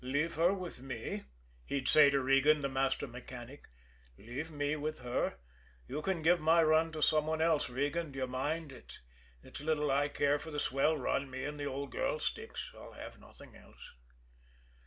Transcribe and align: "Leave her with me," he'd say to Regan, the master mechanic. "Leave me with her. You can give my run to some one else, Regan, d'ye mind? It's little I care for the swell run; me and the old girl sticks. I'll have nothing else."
"Leave 0.03 0.33
her 0.33 0.51
with 0.51 0.81
me," 0.81 1.25
he'd 1.63 1.87
say 1.87 2.09
to 2.09 2.19
Regan, 2.19 2.63
the 2.63 2.67
master 2.67 3.05
mechanic. 3.05 3.67
"Leave 4.17 4.49
me 4.49 4.75
with 4.75 5.01
her. 5.01 5.37
You 5.87 6.01
can 6.01 6.23
give 6.23 6.41
my 6.41 6.63
run 6.63 6.91
to 6.93 7.03
some 7.03 7.27
one 7.27 7.39
else, 7.39 7.69
Regan, 7.69 8.11
d'ye 8.11 8.25
mind? 8.25 8.71
It's 9.43 9.61
little 9.61 9.91
I 9.91 10.07
care 10.07 10.39
for 10.39 10.49
the 10.49 10.59
swell 10.59 10.97
run; 10.97 11.29
me 11.29 11.45
and 11.45 11.59
the 11.59 11.65
old 11.65 11.91
girl 11.91 12.17
sticks. 12.17 12.71
I'll 12.75 12.93
have 12.93 13.19
nothing 13.19 13.55
else." 13.55 13.91